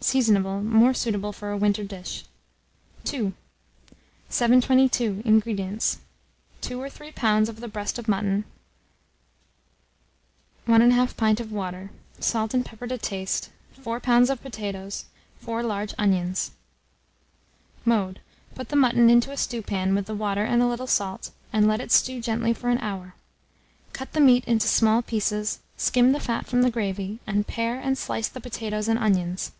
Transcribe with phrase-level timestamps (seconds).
[0.00, 0.62] Seasonable.
[0.62, 2.24] More suitable for a winter dish.
[3.12, 3.34] II.
[4.28, 5.22] 722.
[5.24, 5.98] INGREDIENTS.
[6.62, 7.48] 2 or 3 lbs.
[7.48, 8.44] of the breast of mutton,
[10.66, 14.30] 1 1/2 pint of water, salt and pepper to taste, 4 lbs.
[14.30, 15.06] of potatoes,
[15.40, 16.52] 4 large onions.
[17.84, 18.20] Mode.
[18.54, 21.80] Put the mutton into a stewpan with the water and a little salt, and let
[21.80, 23.14] it stew gently for an hour;
[23.92, 27.98] cut the meat into small pieces, skim the fat from the gravy, and pare and
[27.98, 29.50] slice the potatoes and onions.